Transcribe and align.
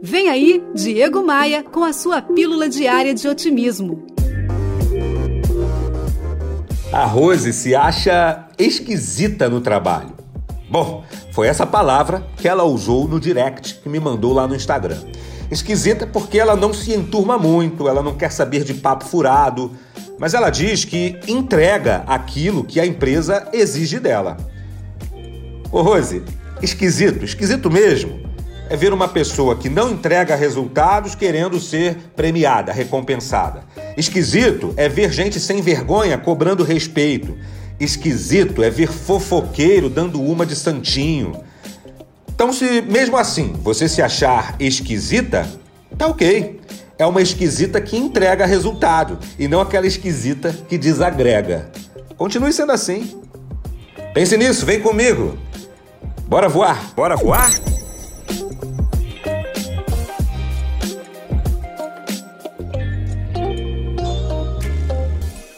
Vem 0.00 0.28
aí, 0.28 0.62
Diego 0.74 1.24
Maia, 1.24 1.64
com 1.64 1.82
a 1.82 1.92
sua 1.92 2.22
pílula 2.22 2.68
diária 2.68 3.12
de 3.12 3.26
otimismo. 3.26 4.06
A 6.92 7.04
Rose 7.04 7.52
se 7.52 7.74
acha 7.74 8.46
esquisita 8.56 9.48
no 9.48 9.60
trabalho. 9.60 10.12
Bom, 10.70 11.02
foi 11.32 11.48
essa 11.48 11.66
palavra 11.66 12.24
que 12.36 12.46
ela 12.46 12.62
usou 12.62 13.08
no 13.08 13.18
direct 13.18 13.80
que 13.82 13.88
me 13.88 13.98
mandou 13.98 14.32
lá 14.32 14.46
no 14.46 14.54
Instagram. 14.54 14.98
Esquisita 15.50 16.06
porque 16.06 16.38
ela 16.38 16.54
não 16.54 16.72
se 16.72 16.94
enturma 16.94 17.36
muito, 17.36 17.88
ela 17.88 18.02
não 18.02 18.14
quer 18.14 18.30
saber 18.30 18.62
de 18.62 18.74
papo 18.74 19.04
furado, 19.04 19.72
mas 20.16 20.32
ela 20.32 20.48
diz 20.48 20.84
que 20.84 21.18
entrega 21.26 22.04
aquilo 22.06 22.62
que 22.62 22.78
a 22.78 22.86
empresa 22.86 23.48
exige 23.52 23.98
dela. 23.98 24.36
Ô 25.72 25.82
Rose, 25.82 26.22
esquisito, 26.62 27.24
esquisito 27.24 27.68
mesmo 27.68 28.27
é 28.70 28.76
ver 28.76 28.92
uma 28.92 29.08
pessoa 29.08 29.56
que 29.56 29.68
não 29.68 29.90
entrega 29.90 30.34
resultados 30.34 31.14
querendo 31.14 31.58
ser 31.58 31.96
premiada, 32.14 32.72
recompensada. 32.72 33.64
Esquisito 33.96 34.74
é 34.76 34.88
ver 34.88 35.10
gente 35.12 35.40
sem 35.40 35.60
vergonha 35.60 36.18
cobrando 36.18 36.62
respeito. 36.62 37.36
Esquisito 37.80 38.62
é 38.62 38.70
ver 38.70 38.92
fofoqueiro 38.92 39.88
dando 39.88 40.22
uma 40.22 40.44
de 40.44 40.54
santinho. 40.56 41.40
Então, 42.28 42.52
se 42.52 42.82
mesmo 42.82 43.16
assim 43.16 43.54
você 43.62 43.88
se 43.88 44.02
achar 44.02 44.54
esquisita, 44.60 45.48
tá 45.96 46.06
ok. 46.06 46.60
É 46.98 47.06
uma 47.06 47.22
esquisita 47.22 47.80
que 47.80 47.96
entrega 47.96 48.44
resultado 48.44 49.18
e 49.38 49.46
não 49.46 49.60
aquela 49.60 49.86
esquisita 49.86 50.52
que 50.68 50.76
desagrega. 50.76 51.70
Continue 52.16 52.52
sendo 52.52 52.72
assim. 52.72 53.20
Pense 54.12 54.36
nisso, 54.36 54.66
vem 54.66 54.80
comigo. 54.80 55.38
Bora 56.26 56.48
voar, 56.48 56.92
bora 56.94 57.16
voar? 57.16 57.67